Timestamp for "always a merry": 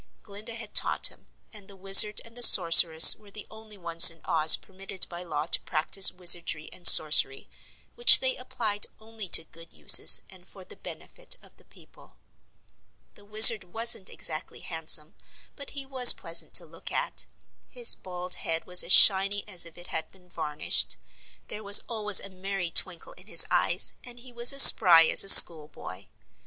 21.87-22.71